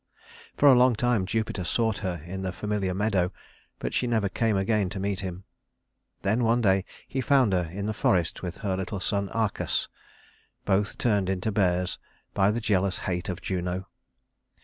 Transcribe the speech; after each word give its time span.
For 0.57 0.67
a 0.67 0.73
long 0.73 0.95
time 0.95 1.27
Jupiter 1.27 1.63
sought 1.63 1.99
her 1.99 2.23
in 2.25 2.41
the 2.41 2.51
familiar 2.51 2.95
meadow, 2.95 3.31
but 3.77 3.93
she 3.93 4.07
never 4.07 4.29
came 4.29 4.57
again 4.57 4.89
to 4.89 4.99
meet 4.99 5.19
him. 5.19 5.43
Then 6.23 6.43
one 6.43 6.59
day 6.59 6.85
he 7.07 7.21
found 7.21 7.53
her 7.53 7.69
in 7.71 7.85
the 7.85 7.93
forest 7.93 8.41
with 8.41 8.57
her 8.65 8.75
little 8.75 8.99
son 8.99 9.29
Arcas 9.29 9.89
both 10.65 10.97
turned 10.97 11.29
into 11.29 11.51
bears 11.51 11.99
by 12.33 12.49
the 12.49 12.59
jealous 12.59 12.97
hate 13.05 13.29
of 13.29 13.43
Juno. 13.43 13.89